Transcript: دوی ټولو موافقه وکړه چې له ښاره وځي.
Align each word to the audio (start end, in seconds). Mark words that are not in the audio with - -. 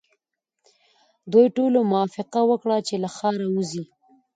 دوی 1.31 1.47
ټولو 1.57 1.79
موافقه 1.91 2.41
وکړه 2.49 2.77
چې 2.87 2.95
له 3.03 3.09
ښاره 3.15 3.47
وځي. 3.55 3.83